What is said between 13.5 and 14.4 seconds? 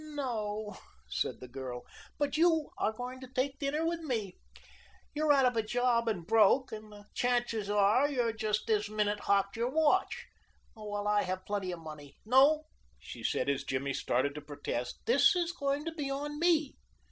Jimmy started